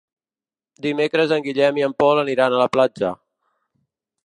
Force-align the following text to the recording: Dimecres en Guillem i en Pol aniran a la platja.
Dimecres 0.85 1.33
en 1.35 1.43
Guillem 1.49 1.79
i 1.81 1.85
en 1.89 1.95
Pol 2.05 2.23
aniran 2.23 2.57
a 2.57 2.65
la 2.65 2.69
platja. 2.79 3.15